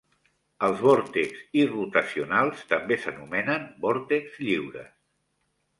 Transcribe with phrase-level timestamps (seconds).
[0.67, 4.95] Els vòrtexs irrotacionals també s'anomenen "vòrtexs lliures".